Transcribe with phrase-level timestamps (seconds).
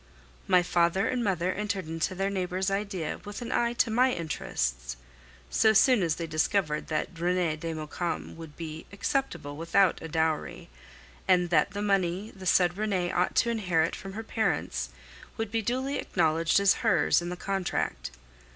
[0.47, 4.97] My father and mother entered into their neighbor's idea with an eye to my interests
[5.51, 10.69] so soon as they discovered that Renee de Maucombe would be acceptable without a dowry,
[11.27, 14.89] and that the money the said Renee ought to inherit from her parents
[15.37, 18.09] would be duly acknowledged as hers in the contract.